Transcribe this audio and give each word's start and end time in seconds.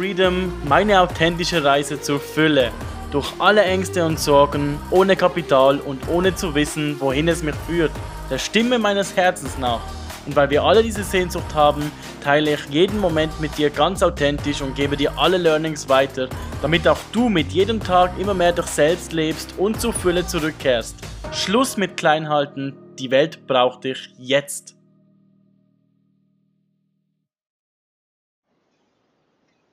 Freedom 0.00 0.50
meine 0.66 0.98
authentische 0.98 1.62
Reise 1.62 2.00
zur 2.00 2.20
Fülle. 2.20 2.70
Durch 3.10 3.34
alle 3.38 3.62
Ängste 3.64 4.02
und 4.06 4.18
Sorgen, 4.18 4.78
ohne 4.90 5.14
Kapital 5.14 5.78
und 5.78 6.08
ohne 6.08 6.34
zu 6.34 6.54
wissen, 6.54 6.98
wohin 7.00 7.28
es 7.28 7.42
mich 7.42 7.54
führt. 7.68 7.90
Der 8.30 8.38
Stimme 8.38 8.78
meines 8.78 9.14
Herzens 9.14 9.58
nach. 9.58 9.82
Und 10.24 10.34
weil 10.34 10.48
wir 10.48 10.62
alle 10.62 10.82
diese 10.82 11.04
Sehnsucht 11.04 11.54
haben, 11.54 11.92
teile 12.24 12.54
ich 12.54 12.64
jeden 12.70 12.98
Moment 12.98 13.42
mit 13.42 13.58
dir 13.58 13.68
ganz 13.68 14.02
authentisch 14.02 14.62
und 14.62 14.74
gebe 14.74 14.96
dir 14.96 15.18
alle 15.18 15.36
Learnings 15.36 15.86
weiter, 15.90 16.30
damit 16.62 16.88
auch 16.88 17.00
du 17.12 17.28
mit 17.28 17.52
jedem 17.52 17.78
Tag 17.78 18.18
immer 18.18 18.32
mehr 18.32 18.52
dich 18.52 18.68
selbst 18.68 19.12
lebst 19.12 19.58
und 19.58 19.82
zur 19.82 19.92
Fülle 19.92 20.26
zurückkehrst. 20.26 20.96
Schluss 21.30 21.76
mit 21.76 21.98
Kleinhalten, 21.98 22.74
die 22.98 23.10
Welt 23.10 23.46
braucht 23.46 23.84
dich 23.84 24.08
jetzt. 24.16 24.79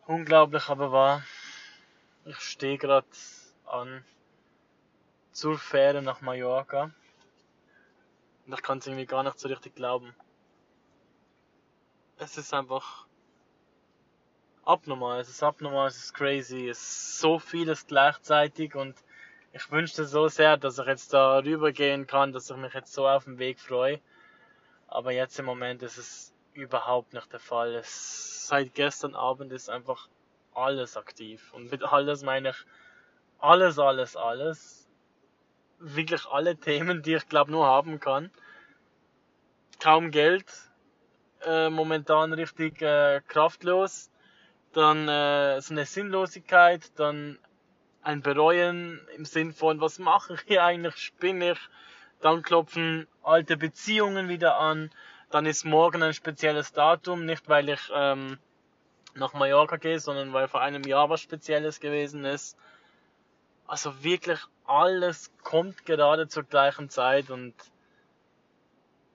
Unglaublich 0.08 0.70
aber 0.70 0.94
wahr. 0.94 1.24
Ich 2.24 2.40
stehe 2.40 2.78
gerade 2.78 3.06
an 3.66 4.06
zur 5.34 5.60
Fähre 5.60 6.02
nach 6.02 6.22
Mallorca. 6.22 6.92
Und 8.46 8.54
ich 8.54 8.62
kann 8.64 8.78
es 8.78 8.88
irgendwie 8.88 9.06
gar 9.06 9.24
nicht 9.24 9.38
so 9.38 9.50
richtig 9.50 9.76
glauben. 9.76 10.16
Es 12.20 12.38
ist 12.38 12.54
einfach 12.54 13.06
abnormal. 14.64 15.20
Es 15.20 15.28
ist 15.28 15.44
abnormal, 15.44 15.90
es 15.90 15.98
ist 15.98 16.14
crazy. 16.14 16.70
Es 16.70 16.80
ist 16.80 17.20
so 17.20 17.38
vieles 17.38 17.86
gleichzeitig 17.86 18.76
und 18.76 18.96
ich 19.52 19.70
wünschte 19.72 20.06
so 20.06 20.30
sehr, 20.30 20.56
dass 20.56 20.80
ich 20.80 20.88
jetzt 20.88 21.12
da 21.12 21.40
rübergehen 21.40 22.08
kann, 22.08 22.32
dass 22.32 22.50
ich 22.50 22.56
mich 22.56 22.74
jetzt 22.74 22.94
so 22.94 23.06
auf 23.10 23.26
den 23.26 23.40
Weg 23.40 23.60
freue. 23.60 24.00
Aber 24.88 25.12
jetzt 25.12 25.38
im 25.38 25.46
Moment 25.46 25.84
ist 25.84 25.98
es 25.98 26.34
überhaupt 26.54 27.12
nicht 27.12 27.34
der 27.34 27.42
Fall. 27.42 27.76
Es 27.76 28.37
seit 28.48 28.74
gestern 28.74 29.14
Abend 29.14 29.52
ist 29.52 29.70
einfach 29.70 30.08
alles 30.54 30.98
aktiv. 30.98 31.54
Und 31.54 31.72
mit 31.72 31.84
alles 31.84 32.24
meine 32.24 32.50
ich 32.50 32.66
alles, 33.40 33.78
alles, 33.78 34.16
alles. 34.16 34.88
Wirklich 35.80 36.26
alle 36.28 36.56
Themen, 36.56 37.04
die 37.04 37.16
ich 37.16 37.28
glaube 37.30 37.52
nur 37.52 37.66
haben 37.66 38.00
kann. 38.00 38.32
Kaum 39.80 40.12
Geld. 40.12 40.46
Äh, 41.46 41.70
momentan 41.70 42.34
richtig 42.34 42.82
äh, 42.82 43.22
kraftlos. 43.28 44.10
Dann 44.74 45.08
äh, 45.08 45.62
so 45.62 45.74
eine 45.74 45.86
Sinnlosigkeit. 45.86 46.98
Dann 46.98 47.38
ein 48.02 48.22
Bereuen 48.22 49.06
im 49.16 49.26
Sinn 49.26 49.52
von, 49.52 49.82
was 49.82 50.00
mache 50.00 50.34
ich 50.34 50.42
hier 50.48 50.64
eigentlich? 50.64 50.96
Spinne 50.96 51.52
ich? 51.52 51.60
Dann 52.22 52.42
klopfen 52.42 53.08
alte 53.22 53.58
Beziehungen 53.58 54.30
wieder 54.30 54.58
an 54.58 54.90
dann 55.30 55.46
ist 55.46 55.66
morgen 55.66 56.04
ein 56.04 56.14
spezielles 56.14 56.72
Datum, 56.74 57.26
nicht 57.26 57.50
weil 57.50 57.70
ich 57.70 57.92
ähm, 57.94 58.38
nach 59.16 59.34
Mallorca 59.34 59.78
gehe, 59.78 60.00
sondern 60.00 60.34
weil 60.34 60.48
vor 60.48 60.62
einem 60.62 60.84
Jahr 60.84 61.10
was 61.10 61.22
Spezielles 61.22 61.80
gewesen 61.80 62.24
ist. 62.26 62.58
Also 63.66 64.04
wirklich 64.04 64.40
alles 64.66 65.32
kommt 65.44 65.86
gerade 65.86 66.28
zur 66.28 66.44
gleichen 66.44 66.90
Zeit 66.90 67.30
und 67.30 67.54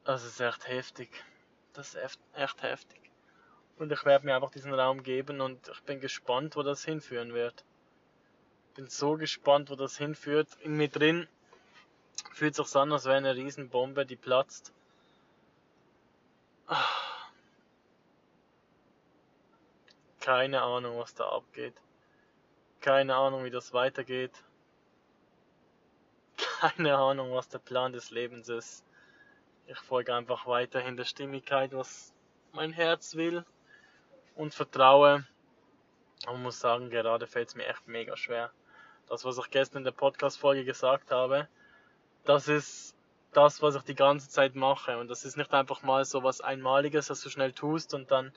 das 0.05 0.25
ist 0.25 0.41
echt 0.41 0.69
heftig. 0.69 1.09
Das 1.73 1.95
ist 1.95 2.03
echt, 2.03 2.21
echt 2.35 2.63
heftig. 2.63 3.01
Und 3.79 3.91
ich 3.91 4.05
werde 4.05 4.27
mir 4.27 4.35
einfach 4.35 4.51
diesen 4.51 4.75
Raum 4.75 5.03
geben 5.03 5.41
und 5.41 5.69
ich 5.69 5.81
bin 5.83 6.01
gespannt, 6.01 6.57
wo 6.57 6.63
das 6.63 6.85
hinführen 6.85 7.33
wird. 7.33 7.65
Bin 8.75 8.89
so 8.89 9.17
gespannt, 9.17 9.71
wo 9.71 9.77
das 9.77 9.97
hinführt. 9.97 10.49
In 10.61 10.77
mir 10.77 10.89
drin 10.89 11.27
fühlt 12.33 12.55
sich 12.55 12.77
an, 12.77 12.93
als 12.93 13.07
wäre 13.07 13.17
eine 13.17 13.35
Riesenbombe, 13.35 14.05
die 14.05 14.17
platzt. 14.17 14.73
Keine 20.23 20.63
Ahnung, 20.63 20.99
was 20.99 21.17
da 21.17 21.29
abgeht. 21.31 21.75
Keine 22.81 23.17
Ahnung, 23.17 23.43
wie 23.43 23.51
das 23.51 23.73
weitergeht. 23.73 24.31
Keine 26.61 26.97
Ahnung, 26.97 27.33
was 27.33 27.49
der 27.49 27.59
Plan 27.59 27.93
des 27.93 28.13
Lebens 28.13 28.49
ist. 28.49 28.85
Ich 29.67 29.79
folge 29.79 30.15
einfach 30.15 30.47
weiterhin 30.47 30.97
der 30.97 31.07
Stimmigkeit, 31.07 31.73
was 31.73 32.15
mein 32.53 32.73
Herz 32.73 33.17
will 33.17 33.45
und 34.37 34.55
vertraue. 34.55 35.27
Und 36.29 36.45
muss 36.45 36.61
sagen, 36.61 36.89
gerade 36.89 37.27
fällt 37.27 37.49
es 37.49 37.57
mir 37.57 37.67
echt 37.67 37.89
mega 37.89 38.17
schwer. 38.17 38.53
Das, 39.09 39.25
was 39.25 39.39
ich 39.39 39.51
gestern 39.51 39.79
in 39.79 39.85
der 39.85 39.91
Podcast-Folge 39.91 40.65
gesagt 40.65 41.11
habe, 41.11 41.49
das 42.25 42.47
ist 42.47 42.97
das, 43.33 43.63
was 43.63 43.75
ich 43.75 43.83
die 43.83 43.95
ganze 43.95 44.29
Zeit 44.29 44.55
mache. 44.55 44.99
Und 44.99 45.09
das 45.09 45.25
ist 45.25 45.37
nicht 45.37 45.53
einfach 45.53 45.83
mal 45.83 46.05
so 46.05 46.23
was 46.23 46.41
Einmaliges, 46.41 47.09
das 47.09 47.23
du 47.23 47.31
schnell 47.31 47.53
tust 47.53 47.95
und 47.95 48.11
dann 48.11 48.33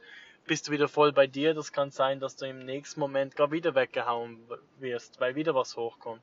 bist 0.46 0.68
du 0.68 0.72
wieder 0.72 0.88
voll 0.88 1.12
bei 1.12 1.28
dir. 1.28 1.54
Das 1.54 1.72
kann 1.72 1.92
sein, 1.92 2.20
dass 2.20 2.36
du 2.36 2.48
im 2.48 2.60
nächsten 2.60 3.00
Moment 3.00 3.36
gar 3.36 3.52
wieder 3.52 3.76
weggehauen 3.76 4.40
wirst, 4.80 5.20
weil 5.20 5.36
wieder 5.36 5.56
was 5.56 5.76
hochkommt. 5.76 6.22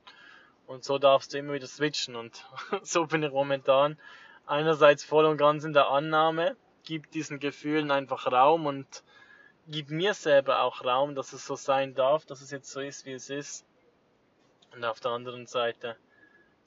Und 0.65 0.83
so 0.83 0.97
darfst 0.97 1.33
du 1.33 1.37
immer 1.37 1.53
wieder 1.53 1.67
switchen. 1.67 2.15
Und 2.15 2.45
so 2.83 3.05
bin 3.05 3.23
ich 3.23 3.31
momentan 3.31 3.97
einerseits 4.45 5.03
voll 5.03 5.25
und 5.25 5.37
ganz 5.37 5.63
in 5.63 5.73
der 5.73 5.89
Annahme, 5.89 6.55
gib 6.83 7.11
diesen 7.11 7.39
Gefühlen 7.39 7.91
einfach 7.91 8.31
Raum 8.31 8.65
und 8.65 9.03
gib 9.67 9.89
mir 9.89 10.13
selber 10.13 10.61
auch 10.61 10.83
Raum, 10.83 11.15
dass 11.15 11.33
es 11.33 11.45
so 11.45 11.55
sein 11.55 11.95
darf, 11.95 12.25
dass 12.25 12.41
es 12.41 12.51
jetzt 12.51 12.71
so 12.71 12.81
ist, 12.81 13.05
wie 13.05 13.13
es 13.13 13.29
ist. 13.29 13.65
Und 14.73 14.83
auf 14.83 14.99
der 14.99 15.11
anderen 15.11 15.45
Seite 15.45 15.95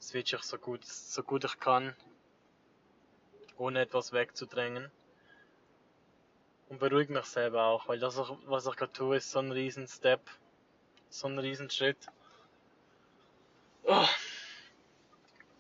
switch 0.01 0.35
ich 0.35 0.43
so 0.43 0.59
gut, 0.59 0.85
so 0.85 1.23
gut 1.23 1.45
ich 1.45 1.59
kann, 1.59 1.95
ohne 3.57 3.81
etwas 3.81 4.13
wegzudrängen. 4.13 4.91
Und 6.69 6.81
beruhige 6.81 7.13
mich 7.13 7.27
selber 7.27 7.65
auch, 7.65 7.89
weil 7.89 7.99
das, 7.99 8.17
was 8.19 8.67
ich 8.67 8.77
gerade 8.77 8.93
tue, 8.93 9.17
ist 9.17 9.31
so 9.31 9.39
ein 9.39 9.53
riesen 9.53 9.87
Step, 9.87 10.21
so 11.09 11.29
ein 11.29 11.39
riesen 11.39 11.71
Schritt. 11.71 12.09
Oh. 13.85 14.07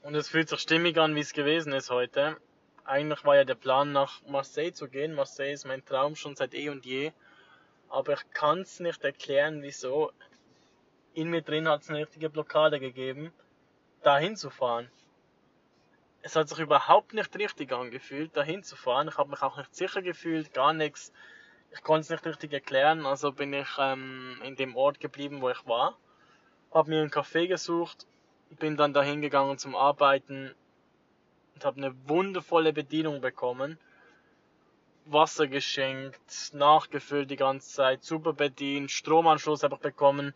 Und 0.02 0.14
es 0.14 0.28
fühlt 0.28 0.48
sich 0.48 0.60
stimmig 0.60 0.98
an, 0.98 1.14
wie 1.14 1.20
es 1.20 1.32
gewesen 1.32 1.72
ist 1.72 1.91
heute. 1.91 2.36
Eigentlich 2.84 3.24
war 3.24 3.36
ja 3.36 3.44
der 3.44 3.54
Plan, 3.54 3.92
nach 3.92 4.20
Marseille 4.26 4.72
zu 4.72 4.88
gehen. 4.88 5.14
Marseille 5.14 5.53
ist 5.53 5.64
mein 5.64 5.84
Traum 5.84 6.16
schon 6.16 6.36
seit 6.36 6.54
eh 6.54 6.68
und 6.70 6.84
je. 6.84 7.12
Aber 7.88 8.14
ich 8.14 8.30
kann 8.32 8.60
es 8.60 8.80
nicht 8.80 9.03
erklären, 9.04 9.62
wieso. 9.62 10.12
In 11.14 11.30
mir 11.30 11.42
drin 11.42 11.68
hat 11.68 11.82
es 11.82 11.88
eine 11.88 11.98
richtige 11.98 12.30
Blockade 12.30 12.78
gegeben 12.78 13.32
dahin 14.06 14.36
zu 14.36 14.50
fahren. 14.50 14.88
Es 16.22 16.36
hat 16.36 16.48
sich 16.48 16.60
überhaupt 16.60 17.12
nicht 17.12 17.36
richtig 17.36 17.72
angefühlt, 17.72 18.36
dahin 18.36 18.62
zu 18.62 18.76
fahren. 18.76 19.08
Ich 19.08 19.18
habe 19.18 19.30
mich 19.30 19.42
auch 19.42 19.56
nicht 19.56 19.74
sicher 19.74 20.00
gefühlt, 20.00 20.54
gar 20.54 20.72
nichts. 20.72 21.12
Ich 21.72 21.82
konnte 21.82 22.02
es 22.02 22.10
nicht 22.10 22.24
richtig 22.24 22.52
erklären, 22.52 23.04
also 23.04 23.32
bin 23.32 23.52
ich 23.52 23.68
ähm, 23.78 24.40
in 24.44 24.54
dem 24.54 24.76
Ort 24.76 25.00
geblieben, 25.00 25.40
wo 25.40 25.50
ich 25.50 25.66
war. 25.66 25.98
Habe 26.72 26.90
mir 26.90 27.00
einen 27.00 27.10
Café 27.10 27.48
gesucht, 27.48 28.06
bin 28.50 28.76
dann 28.76 28.92
dahin 28.92 29.20
gegangen 29.20 29.58
zum 29.58 29.74
Arbeiten 29.74 30.54
und 31.54 31.64
habe 31.64 31.78
eine 31.78 32.08
wundervolle 32.08 32.72
Bedienung 32.72 33.20
bekommen. 33.20 33.78
Wasser 35.04 35.48
geschenkt, 35.48 36.52
nachgefüllt 36.52 37.30
die 37.30 37.36
ganze 37.36 37.70
Zeit, 37.70 38.04
super 38.04 38.32
bedient, 38.32 38.90
Stromanschluss 38.90 39.62
habe 39.62 39.76
ich 39.76 39.80
bekommen, 39.80 40.32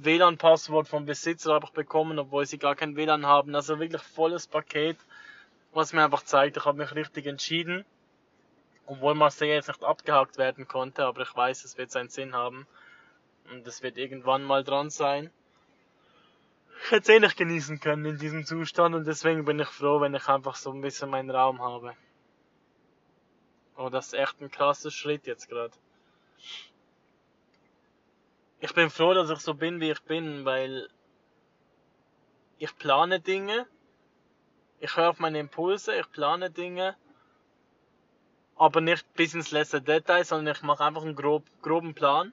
WLAN-Passwort 0.00 0.86
vom 0.86 1.06
Besitzer 1.06 1.60
ich 1.62 1.70
bekommen, 1.70 2.18
obwohl 2.18 2.46
sie 2.46 2.58
gar 2.58 2.76
kein 2.76 2.94
WLAN 2.94 3.26
haben. 3.26 3.54
Also 3.54 3.80
wirklich 3.80 4.02
volles 4.02 4.46
Paket, 4.46 4.96
was 5.72 5.92
mir 5.92 6.04
einfach 6.04 6.22
zeigt, 6.22 6.56
ich 6.56 6.64
habe 6.64 6.78
mich 6.78 6.94
richtig 6.94 7.26
entschieden. 7.26 7.84
Obwohl 8.86 9.14
Marseille 9.14 9.54
jetzt 9.54 9.68
nicht 9.68 9.82
abgehakt 9.82 10.38
werden 10.38 10.68
konnte, 10.68 11.04
aber 11.04 11.22
ich 11.22 11.34
weiß, 11.34 11.64
es 11.64 11.76
wird 11.76 11.90
seinen 11.90 12.08
Sinn 12.08 12.32
haben. 12.32 12.66
Und 13.50 13.66
es 13.66 13.82
wird 13.82 13.98
irgendwann 13.98 14.44
mal 14.44 14.62
dran 14.62 14.90
sein. 14.90 15.30
Ich 16.84 16.90
hätte 16.92 17.12
es 17.12 17.16
eh 17.16 17.20
nicht 17.20 17.36
genießen 17.36 17.80
können 17.80 18.04
in 18.04 18.18
diesem 18.18 18.44
Zustand 18.46 18.94
und 18.94 19.04
deswegen 19.04 19.44
bin 19.44 19.58
ich 19.58 19.68
froh, 19.68 20.00
wenn 20.00 20.14
ich 20.14 20.28
einfach 20.28 20.54
so 20.54 20.70
ein 20.70 20.80
bisschen 20.80 21.10
meinen 21.10 21.30
Raum 21.30 21.60
habe. 21.60 21.94
Oh, 23.76 23.88
das 23.88 24.08
ist 24.08 24.14
echt 24.14 24.40
ein 24.40 24.50
krasser 24.50 24.92
Schritt 24.92 25.26
jetzt 25.26 25.48
gerade 25.48 25.74
ich 28.60 28.74
bin 28.74 28.90
froh, 28.90 29.14
dass 29.14 29.30
ich 29.30 29.38
so 29.38 29.54
bin, 29.54 29.80
wie 29.80 29.90
ich 29.90 30.02
bin, 30.02 30.44
weil 30.44 30.88
ich 32.58 32.76
plane 32.76 33.20
Dinge, 33.20 33.66
ich 34.80 34.96
höre 34.96 35.10
auf 35.10 35.18
meine 35.20 35.38
Impulse, 35.38 35.94
ich 35.94 36.10
plane 36.10 36.50
Dinge, 36.50 36.96
aber 38.56 38.80
nicht 38.80 39.12
bis 39.14 39.34
ins 39.34 39.52
letzte 39.52 39.80
Detail, 39.80 40.24
sondern 40.24 40.54
ich 40.54 40.62
mache 40.62 40.84
einfach 40.84 41.02
einen 41.02 41.14
grob, 41.14 41.44
groben 41.62 41.94
Plan 41.94 42.32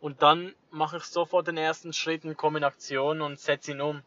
und 0.00 0.22
dann 0.22 0.54
mache 0.70 0.96
ich 0.96 1.04
sofort 1.04 1.46
den 1.46 1.56
ersten 1.56 1.92
Schritt 1.92 2.24
und 2.24 2.36
komme 2.36 2.58
in 2.58 2.64
Aktion 2.64 3.20
und 3.20 3.38
setze 3.38 3.72
ihn 3.72 3.80
um. 3.80 4.02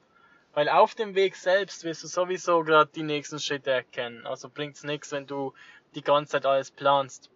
Weil 0.53 0.69
auf 0.69 0.93
dem 0.93 1.15
Weg 1.15 1.35
selbst 1.35 1.83
wirst 1.83 2.03
du 2.03 2.07
sowieso 2.07 2.63
gerade 2.63 2.91
die 2.93 3.03
nächsten 3.03 3.39
Schritte 3.39 3.71
erkennen. 3.71 4.27
Also 4.27 4.49
bringt's 4.49 4.83
nichts, 4.83 5.11
wenn 5.11 5.25
du 5.25 5.53
die 5.95 6.03
ganze 6.03 6.33
Zeit 6.33 6.45
alles 6.45 6.69
planst. 6.69 7.31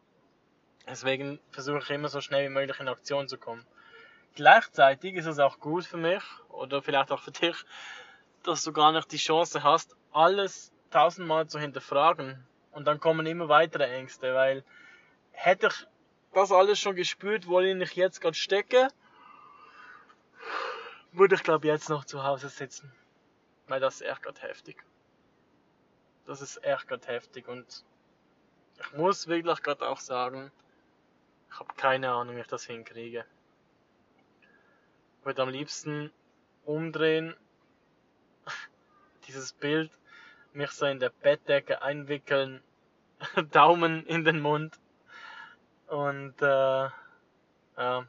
Deswegen 0.88 1.40
versuche 1.50 1.80
ich 1.80 1.90
immer 1.90 2.10
so 2.10 2.22
schnell 2.22 2.46
wie 2.46 2.54
möglich 2.54 2.80
in 2.80 2.88
Aktion 2.88 3.28
zu 3.28 3.38
kommen. 3.38 3.66
Gleichzeitig 4.38 5.16
ist 5.16 5.25
es 5.25 5.39
auch 5.39 5.60
gut 5.60 5.84
für 5.84 5.98
mich 5.98 6.22
oder 6.50 6.84
vielleicht 6.84 7.12
auch 7.12 7.19
für 7.19 7.31
dich, 7.31 7.56
dass 8.44 8.63
du 8.63 8.72
gar 8.72 8.92
nicht 8.92 9.12
die 9.12 9.18
Chance 9.18 9.63
hast, 9.63 9.98
alles 10.12 10.72
tausendmal 10.92 11.48
zu 11.48 11.60
hinterfragen. 11.60 12.45
Und 12.69 12.86
dann 12.86 13.00
kommen 13.00 13.25
immer 13.25 13.50
weitere 13.50 13.86
Ängste, 13.86 14.36
weil 14.36 14.63
hätte 15.31 15.69
ich 15.69 15.88
das 16.36 16.51
alles 16.51 16.78
schon 16.78 16.95
gespürt, 16.95 17.48
wo 17.48 17.62
ich 17.62 17.95
jetzt 17.95 18.22
gerade 18.22 18.36
stecke, 18.36 18.89
würde 21.13 21.33
ich 21.33 21.42
glaube 21.42 21.66
jetzt 21.66 21.90
noch 21.90 22.06
zu 22.06 22.24
Hause 22.24 22.50
sitzen. 22.50 22.94
Weil 23.66 23.80
das 23.80 24.01
ist 24.01 24.07
echt 24.07 24.22
gerade 24.22 24.42
heftig. 24.42 24.86
Das 26.28 26.44
ist 26.44 26.63
echt 26.63 26.88
gerade 26.88 27.07
heftig 27.07 27.48
und 27.48 27.83
ich 28.80 28.94
muss 28.94 29.28
wirklich 29.28 29.63
gerade 29.63 29.90
auch 29.90 30.00
sagen, 30.00 30.51
ich 31.50 31.60
habe 31.60 31.74
keine 31.74 32.12
Ahnung, 32.12 32.36
wie 32.36 32.42
ich 32.42 32.48
das 32.48 32.66
hinkriege. 32.66 33.25
Würde 35.28 35.42
am 35.42 35.50
liebsten 35.50 36.10
umdrehen, 36.64 37.36
dieses 39.28 39.52
Bild, 39.52 39.92
mich 40.54 40.72
so 40.72 40.86
in 40.86 41.00
der 41.02 41.10
Bettdecke 41.10 41.82
einwickeln, 41.82 42.64
Daumen 43.52 44.06
in 44.06 44.24
den 44.24 44.40
Mund 44.40 44.80
und 45.88 46.42
äh, 46.42 46.46
ja, 47.78 48.08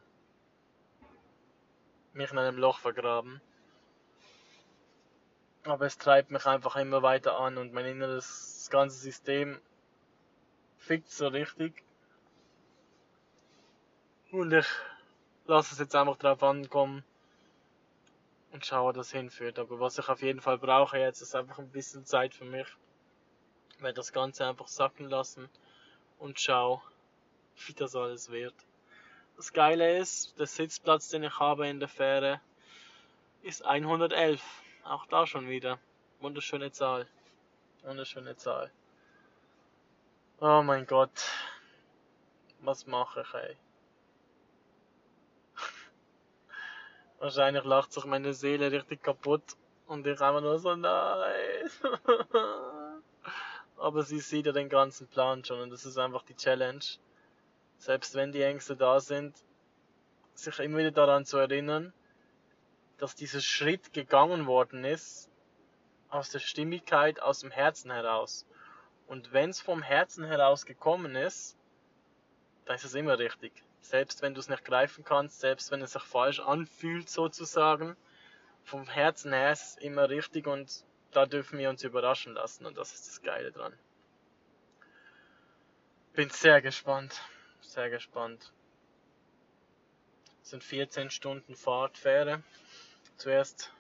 mich 2.13 2.31
in 2.31 2.39
einem 2.39 2.57
Loch 2.57 2.79
vergraben. 2.79 3.41
Aber 5.65 5.87
es 5.87 5.99
treibt 5.99 6.31
mich 6.31 6.47
einfach 6.47 6.77
immer 6.77 7.03
weiter 7.03 7.37
an 7.41 7.59
und 7.59 7.73
mein 7.73 7.87
inneres 7.87 8.59
das 8.59 8.71
ganze 8.71 8.97
System 8.97 9.61
fickt 10.77 11.11
so 11.11 11.27
richtig. 11.27 11.83
Und 14.31 14.53
ich 14.53 14.69
lasse 15.49 15.73
es 15.73 15.81
jetzt 15.81 15.97
einfach 15.97 16.17
drauf 16.17 16.43
ankommen 16.43 17.05
und 18.53 18.65
schaue, 18.65 18.89
wo 18.89 18.93
das 18.93 19.11
hinführt. 19.11 19.59
Aber 19.59 19.81
was 19.81 19.99
ich 19.99 20.09
auf 20.09 20.23
jeden 20.23 20.41
Fall 20.41 20.59
brauche 20.59 20.99
jetzt, 20.99 21.21
ist 21.21 21.35
einfach 21.35 21.59
ein 21.59 21.71
bisschen 21.71 22.05
Zeit 22.05 22.35
für 22.35 22.45
mich. 22.45 22.67
Ich 23.77 23.83
werde 23.83 23.95
das 23.95 24.13
Ganze 24.13 24.47
einfach 24.47 24.69
sacken 24.69 25.09
lassen 25.09 25.49
und 26.19 26.39
schau, 26.39 26.83
wie 27.67 27.73
das 27.73 27.97
alles 27.97 28.31
wird. 28.31 28.55
Das 29.37 29.53
Geile 29.53 29.99
ist, 29.99 30.39
der 30.39 30.47
Sitzplatz, 30.47 31.09
den 31.09 31.23
ich 31.23 31.39
habe 31.39 31.69
in 31.69 31.79
der 31.81 31.89
Fähre, 31.89 32.41
ist 33.43 33.65
111. 33.65 34.43
Auch 34.85 35.07
da 35.07 35.27
schon 35.27 35.49
wieder. 35.49 35.79
Wunderschöne 36.21 36.73
Zahl. 36.73 37.07
Wunderschöne 37.85 38.37
Zahl. 38.37 38.73
Oh 40.41 40.63
mein 40.63 40.87
Gott. 40.87 41.31
Was 42.61 42.87
mache 42.87 43.21
ich, 43.21 43.35
ey? 43.35 43.57
Wahrscheinlich 47.19 47.65
lacht 47.65 47.93
sich 47.93 48.05
meine 48.05 48.33
Seele 48.33 48.71
richtig 48.71 49.03
kaputt 49.03 49.43
und 49.87 50.07
ich 50.07 50.21
einfach 50.21 50.41
nur 50.41 50.59
so, 50.59 50.77
nein. 50.77 51.71
Aber 53.77 54.03
sie 54.03 54.21
sieht 54.21 54.47
ja 54.47 54.53
den 54.53 54.69
ganzen 54.69 55.09
Plan 55.09 55.45
schon 55.45 55.61
und 55.61 55.71
das 55.71 55.85
ist 55.85 55.99
einfach 55.99 56.23
die 56.23 56.37
Challenge. 56.37 56.85
Selbst 57.79 58.15
wenn 58.15 58.33
die 58.33 58.43
Ängste 58.43 58.77
da 58.77 59.01
sind, 59.01 59.35
sich 60.35 60.59
immer 60.61 60.79
wieder 60.79 60.91
daran 60.91 61.25
zu 61.25 61.39
erinnern, 61.39 61.93
dass 62.99 63.15
dieser 63.15 63.41
Schritt 63.41 63.93
gegangen 63.93 64.47
worden 64.47 64.85
ist, 64.85 65.31
aus 66.11 66.31
der 66.31 66.39
Stimmigkeit, 66.39 67.21
aus 67.21 67.41
dem 67.41 67.51
Herzen 67.51 67.91
heraus. 67.91 68.47
Und 69.07 69.33
wenn 69.33 69.51
es 69.51 69.61
vom 69.61 69.83
Herzen 69.83 70.25
heraus 70.25 70.67
gekommen 70.67 71.15
ist, 71.17 71.57
dann 72.65 72.77
ist 72.77 72.85
es 72.85 72.95
immer 72.95 73.19
richtig. 73.19 73.53
Selbst 73.81 74.23
wenn 74.23 74.35
du 74.35 74.41
es 74.41 74.49
nicht 74.49 74.65
greifen 74.65 75.05
kannst, 75.05 75.41
selbst 75.41 75.71
wenn 75.71 75.83
es 75.83 75.93
sich 75.93 76.03
falsch 76.03 76.41
anfühlt 76.41 77.09
sozusagen, 77.09 77.97
vom 78.65 78.87
Herzen 78.87 79.33
her 79.33 79.53
ist 79.53 79.63
es 79.63 79.77
immer 79.79 80.11
richtig 80.11 80.47
und 80.47 80.85
da 81.11 81.27
dürfen 81.27 81.59
wir 81.59 81.71
uns 81.71 81.83
überraschen 81.85 82.35
lassen 82.35 82.67
und 82.67 82.77
das 82.77 82.93
ist 82.93 83.09
das 83.09 83.23
Geile 83.23 83.51
dran. 83.51 83.73
Bin 86.13 86.29
sehr 86.31 86.61
gespannt, 86.61 87.23
sehr 87.61 87.89
gespannt. 87.91 88.53
Es 90.43 90.51
sind 90.51 90.65
14 90.65 91.11
Stunden 91.11 91.55
Fahrtfähre. 91.55 92.43
Zuerst 93.17 93.73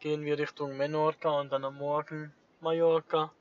gehen 0.00 0.24
wir 0.24 0.38
Richtung 0.38 0.76
Menorca 0.76 1.30
und 1.40 1.52
dann 1.52 1.64
am 1.64 1.76
Morgen 1.76 2.34
Mallorca. 2.60 3.32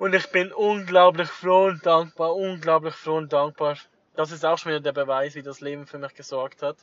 Und 0.00 0.14
ich 0.14 0.30
bin 0.30 0.50
unglaublich 0.50 1.28
froh 1.28 1.66
und 1.66 1.84
dankbar, 1.84 2.34
unglaublich 2.34 2.94
froh 2.94 3.18
und 3.18 3.34
dankbar. 3.34 3.76
Das 4.14 4.32
ist 4.32 4.46
auch 4.46 4.56
schon 4.56 4.70
wieder 4.70 4.80
der 4.80 4.92
Beweis, 4.92 5.34
wie 5.34 5.42
das 5.42 5.60
Leben 5.60 5.86
für 5.86 5.98
mich 5.98 6.14
gesorgt 6.14 6.62
hat. 6.62 6.78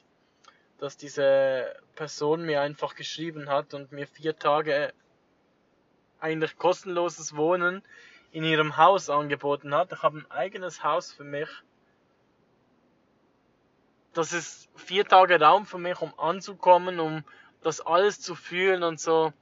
Dass 0.78 0.98
diese 0.98 1.76
Person 1.96 2.46
mir 2.46 2.62
einfach 2.62 2.94
geschrieben 2.94 3.50
hat 3.50 3.74
und 3.74 3.92
mir 3.92 4.06
vier 4.06 4.38
Tage 4.38 4.94
eigentlich 6.20 6.60
kostenloses 6.60 7.36
Wohnen 7.36 7.82
in 8.32 8.44
ihrem 8.44 8.78
Haus 8.78 9.10
angeboten 9.10 9.74
hat. 9.74 9.92
Ich 9.92 10.04
habe 10.04 10.20
ein 10.20 10.30
eigenes 10.30 10.84
Haus 10.84 11.12
für 11.12 11.24
mich. 11.24 11.50
Das 14.14 14.32
ist 14.32 14.70
vier 14.76 15.06
Tage 15.06 15.42
Raum 15.42 15.66
für 15.66 15.80
mich, 15.80 16.00
um 16.02 16.14
anzukommen, 16.20 17.00
um 17.00 17.24
das 17.64 17.82
alles 17.82 18.22
zu 18.22 18.36
fühlen 18.36 18.84
und 18.84 19.00
so 19.00 19.34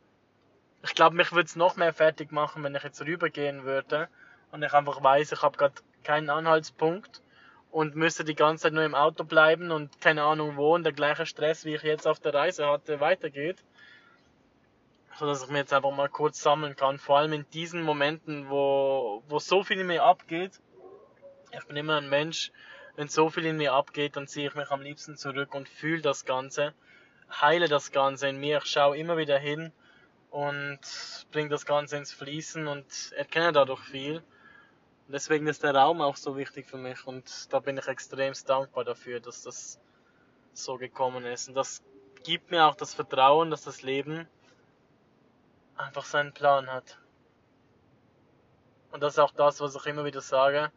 ich 0.86 0.94
glaube, 0.94 1.16
mich 1.16 1.32
würde 1.32 1.48
es 1.48 1.56
noch 1.56 1.78
mehr 1.78 1.94
fertig 1.94 2.32
machen, 2.32 2.64
wenn 2.64 2.76
ich 2.76 2.84
jetzt 2.84 3.02
rübergehen 3.02 3.64
würde 3.64 4.08
und 4.52 4.62
ich 4.62 4.72
einfach 4.74 5.02
weiß, 5.04 5.32
ich 5.32 5.42
habe 5.42 5.58
gerade 5.58 5.74
keinen 6.04 6.30
Anhaltspunkt 6.30 7.24
und 7.72 7.96
müsste 7.96 8.24
die 8.24 8.36
ganze 8.36 8.64
Zeit 8.64 8.74
nur 8.74 8.84
im 8.84 8.94
Auto 8.94 9.24
bleiben 9.24 9.72
und 9.72 10.00
keine 10.00 10.24
Ahnung 10.24 10.58
wo 10.58 10.76
und 10.76 10.84
der 10.84 10.94
gleiche 10.94 11.26
Stress, 11.26 11.66
wie 11.66 11.74
ich 11.74 11.82
jetzt 11.82 12.08
auf 12.08 12.20
der 12.20 12.36
Reise 12.36 12.68
hatte, 12.68 13.00
weitergeht. 13.00 13.64
So 15.18 15.26
dass 15.26 15.44
ich 15.44 15.50
mir 15.50 15.60
jetzt 15.60 15.74
einfach 15.74 15.92
mal 15.92 16.10
kurz 16.10 16.40
sammeln 16.42 16.76
kann, 16.76 17.00
vor 17.00 17.18
allem 17.18 17.34
in 17.34 17.50
diesen 17.52 17.82
Momenten, 17.82 18.50
wo, 18.50 19.24
wo 19.28 19.40
so 19.40 19.64
viel 19.64 19.80
in 19.80 19.88
mir 19.88 20.04
abgeht. 20.04 20.62
Ich 21.52 21.66
bin 21.66 21.78
immer 21.78 21.98
ein 21.98 22.10
Mensch, 22.10 22.52
wenn 22.96 23.08
so 23.08 23.32
viel 23.32 23.46
in 23.46 23.58
mir 23.58 23.74
abgeht, 23.74 24.18
dann 24.18 24.28
ziehe 24.28 24.50
ich 24.50 24.56
mich 24.56 24.70
am 24.70 24.82
liebsten 24.82 25.18
zurück 25.18 25.56
und 25.56 25.68
fühle 25.68 26.02
das 26.02 26.26
Ganze, 26.26 26.74
heile 27.42 27.70
das 27.70 27.92
Ganze 27.92 28.28
in 28.28 28.38
mir, 28.40 28.60
ich 28.60 28.66
schaue 28.66 28.98
immer 28.98 29.18
wieder 29.18 29.40
hin 29.40 29.72
und 30.36 30.80
bringt 31.32 31.50
das 31.54 31.66
Ganze 31.66 31.96
ins 31.96 32.12
Fließen 32.12 32.68
und 32.68 33.14
erkenne 33.16 33.54
dadurch 33.54 33.80
viel. 33.80 34.18
Und 34.18 35.14
deswegen 35.14 35.48
ist 35.48 35.64
der 35.64 35.74
Raum 35.74 36.02
auch 36.02 36.18
so 36.18 36.36
wichtig 36.36 36.68
für 36.68 36.76
mich 36.76 37.08
und 37.08 37.54
da 37.54 37.60
bin 37.62 37.78
ich 37.78 37.88
extremst 37.88 38.50
dankbar 38.50 38.84
dafür, 38.84 39.22
dass 39.22 39.44
das 39.44 39.80
so 40.52 40.78
gekommen 40.78 41.24
ist. 41.24 41.48
Und 41.48 41.56
das 41.56 41.82
gibt 42.24 42.52
mir 42.52 42.66
auch 42.66 42.76
das 42.76 42.94
Vertrauen, 42.94 43.50
dass 43.50 43.64
das 43.64 43.82
Leben 43.82 44.28
einfach 45.78 46.04
seinen 46.04 46.34
Plan 46.34 46.70
hat. 46.70 47.00
Und 48.92 49.02
das 49.02 49.14
ist 49.14 49.20
auch 49.20 49.32
das, 49.32 49.62
was 49.62 49.74
ich 49.78 49.86
immer 49.86 50.04
wieder 50.04 50.20
sage. 50.20 50.70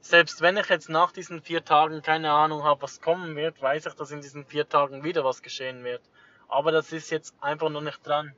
Selbst 0.00 0.40
wenn 0.40 0.56
ich 0.56 0.70
jetzt 0.70 0.88
nach 0.88 1.12
diesen 1.12 1.42
vier 1.42 1.62
Tagen 1.66 2.00
keine 2.00 2.32
Ahnung 2.32 2.64
habe, 2.64 2.80
was 2.80 3.02
kommen 3.02 3.36
wird, 3.36 3.60
weiß 3.60 3.84
ich, 3.84 3.94
dass 3.94 4.10
in 4.10 4.22
diesen 4.22 4.46
vier 4.46 4.66
Tagen 4.66 5.04
wieder 5.04 5.22
was 5.22 5.42
geschehen 5.42 5.84
wird. 5.84 6.00
Aber 6.48 6.72
das 6.72 6.92
ist 6.92 7.10
jetzt 7.10 7.34
einfach 7.42 7.68
noch 7.68 7.82
nicht 7.82 8.06
dran. 8.06 8.34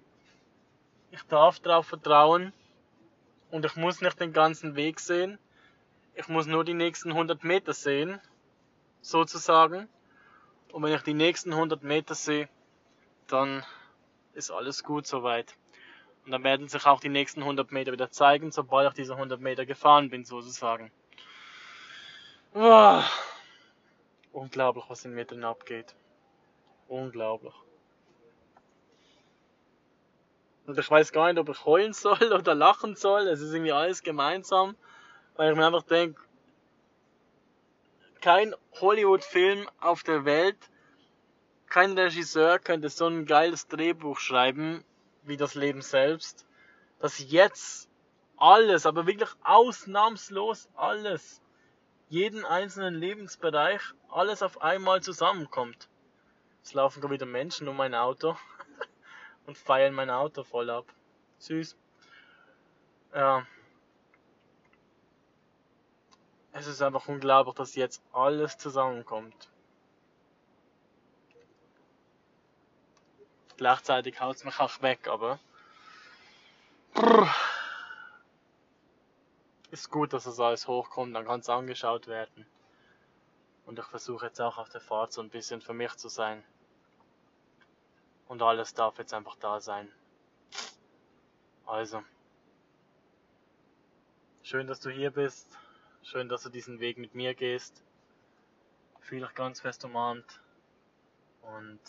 Ich 1.17 1.23
darf 1.23 1.61
darauf 1.61 1.87
vertrauen 1.87 2.53
und 3.51 3.65
ich 3.65 3.75
muss 3.75 4.03
nicht 4.03 4.21
den 4.21 4.35
ganzen 4.35 4.77
Weg 4.77 5.01
sehen. 5.01 5.39
Ich 6.15 6.29
muss 6.29 6.47
nur 6.47 6.63
die 6.63 6.75
nächsten 6.75 7.11
100 7.11 7.43
Meter 7.43 7.73
sehen, 7.73 8.21
sozusagen. 9.01 9.89
Und 10.73 10.83
wenn 10.83 10.93
ich 10.93 11.01
die 11.01 11.15
nächsten 11.15 11.55
100 11.55 11.83
Meter 11.83 12.15
sehe, 12.15 12.51
dann 13.29 13.65
ist 14.35 14.51
alles 14.51 14.85
gut 14.85 15.07
soweit. 15.07 15.57
Und 16.27 16.33
dann 16.33 16.45
werden 16.45 16.69
sich 16.69 16.85
auch 16.85 17.01
die 17.01 17.09
nächsten 17.09 17.41
100 17.41 17.73
Meter 17.73 17.93
wieder 17.93 18.11
zeigen, 18.11 18.53
sobald 18.53 18.89
ich 18.89 18.95
diese 18.95 19.15
100 19.15 19.41
Meter 19.41 19.65
gefahren 19.65 20.11
bin, 20.11 20.27
sozusagen. 20.27 20.93
Oh. 22.53 23.03
Unglaublich, 24.33 24.85
was 24.89 25.07
in 25.07 25.15
mir 25.15 25.25
drin 25.25 25.45
abgeht. 25.45 25.95
Unglaublich. 26.89 27.55
Und 30.67 30.79
ich 30.79 30.91
weiß 30.91 31.13
gar 31.13 31.33
nicht, 31.33 31.39
ob 31.39 31.49
ich 31.49 31.65
heulen 31.65 31.93
soll 31.93 32.33
oder 32.33 32.55
lachen 32.55 32.97
soll. 32.97 33.29
Es 33.29 33.41
ist 33.41 33.53
irgendwie 33.53 33.73
alles 33.73 34.03
gemeinsam. 34.03 34.77
Weil 35.37 35.53
ich 35.53 35.57
mir 35.57 35.67
einfach 35.67 35.83
denke, 35.83 36.21
kein 38.21 38.55
Hollywood-Film 38.81 39.69
auf 39.81 40.03
der 40.03 40.25
Welt, 40.25 40.57
kein 41.69 41.97
Regisseur 41.97 42.59
könnte 42.59 42.89
so 42.89 43.07
ein 43.07 43.27
geiles 43.27 43.69
Drehbuch 43.69 44.19
schreiben, 44.19 44.85
wie 45.23 45.37
das 45.37 45.55
Leben 45.55 45.83
selbst, 45.83 46.47
dass 46.99 47.19
jetzt 47.19 47.89
alles, 48.37 48.87
aber 48.87 49.07
wirklich 49.07 49.31
ausnahmslos 49.45 50.69
alles, 50.75 51.43
jeden 52.09 52.45
einzelnen 52.45 52.95
Lebensbereich, 52.95 53.81
alles 54.09 54.43
auf 54.43 54.63
einmal 54.63 55.03
zusammenkommt. 55.03 55.89
Es 56.65 56.73
laufen 56.73 57.01
gerade 57.01 57.15
wieder 57.15 57.27
Menschen 57.27 57.69
um 57.69 57.77
mein 57.77 57.95
Auto 57.95 58.37
und 59.47 59.57
feiern 59.57 59.95
mein 59.95 60.11
Auto 60.11 60.45
voll 60.45 60.71
ab. 60.71 60.87
Süß. 61.39 61.77
Ja. 63.15 63.47
Es 66.53 66.67
ist 66.67 66.83
einfach 66.83 67.07
unglaublich, 67.09 67.55
dass 67.55 67.75
jetzt 67.75 68.03
alles 68.13 68.57
zusammenkommt. 68.59 69.51
Gleichzeitig 73.57 74.21
haut 74.21 74.37
es 74.37 74.45
mich 74.45 74.59
auch 74.61 74.83
weg, 74.83 75.09
aber. 75.09 75.39
ist 79.71 79.91
gut, 79.91 80.13
dass 80.13 80.25
das 80.25 80.41
alles 80.41 80.69
hochkommt, 80.69 81.15
dann 81.15 81.27
kann 81.27 81.41
es 81.41 81.49
angeschaut 81.49 82.07
werden. 82.07 82.47
Und 83.67 83.79
ich 83.79 83.85
versuche 83.85 84.27
jetzt 84.27 84.41
auch 84.41 84.59
auf 84.59 84.69
der 84.69 84.81
Fahrt 84.81 85.13
so 85.13 85.21
ein 85.21 85.31
bisschen 85.31 85.61
für 85.61 85.75
mich 85.75 85.95
zu 85.97 86.09
sein. 86.09 86.43
Und 88.29 88.43
alles 88.43 88.75
darf 88.75 88.99
jetzt 88.99 89.15
einfach 89.15 89.37
da 89.37 89.61
sein. 89.61 89.91
Also. 91.65 92.03
Schön, 94.43 94.67
dass 94.67 94.81
du 94.81 94.91
hier 94.91 95.11
bist. 95.11 95.59
Schön, 96.03 96.29
dass 96.29 96.43
du 96.43 96.49
diesen 96.49 96.79
Weg 96.81 96.99
mit 96.99 97.15
mir 97.15 97.35
gehst. 97.35 97.83
Fühl 99.01 99.21
dich 99.21 99.35
ganz 99.35 99.61
fest 99.61 99.85
umarmt. 99.85 100.41
Und 101.43 101.81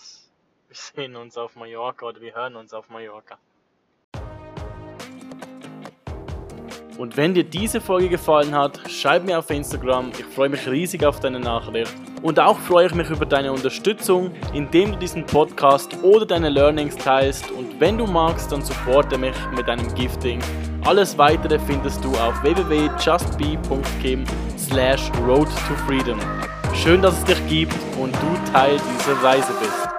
wir 0.68 0.76
sehen 0.76 1.16
uns 1.16 1.38
auf 1.38 1.56
Mallorca 1.56 2.06
oder 2.08 2.22
wir 2.22 2.36
hören 2.36 2.56
uns 2.56 2.74
auf 2.74 2.90
Mallorca. 2.90 3.38
Und 6.98 7.16
wenn 7.16 7.36
dir 7.36 7.44
diese 7.44 7.80
Folge 7.80 8.10
gefallen 8.10 8.56
hat, 8.56 8.90
schreib 8.90 9.24
mir 9.24 9.38
auf 9.38 9.50
Instagram. 9.52 10.12
Ich 10.18 10.26
freue 10.26 10.50
mich 10.50 10.68
riesig 10.68 11.06
auf 11.06 11.20
deine 11.20 11.40
Nachricht. 11.40 11.94
Und 12.28 12.42
auch 12.42 12.60
freue 12.60 12.88
ich 12.88 12.94
mich 12.94 13.10
über 13.10 13.26
deine 13.26 13.54
Unterstützung, 13.54 14.32
indem 14.54 14.92
du 14.92 14.98
diesen 14.98 15.26
Podcast 15.26 15.96
oder 16.04 16.26
deine 16.26 16.50
Learnings 16.50 16.98
teilst. 16.98 17.50
Und 17.52 17.80
wenn 17.80 17.98
du 17.98 18.06
magst, 18.06 18.52
dann 18.52 18.62
supporte 18.62 19.18
mich 19.18 19.34
mit 19.56 19.66
deinem 19.70 19.88
Gifting. 19.96 20.42
Alles 20.84 21.18
weitere 21.18 21.58
findest 21.58 22.04
du 22.04 22.10
auf 22.18 22.44
www.justbe.kim 22.44 24.26
slash 24.58 25.10
road 25.26 25.48
to 25.48 25.76
freedom. 25.88 26.20
Schön, 26.74 27.02
dass 27.02 27.18
es 27.18 27.24
dich 27.24 27.48
gibt 27.48 27.74
und 27.98 28.14
du 28.14 28.52
Teil 28.52 28.76
dieser 28.76 29.24
Reise 29.24 29.54
bist. 29.62 29.97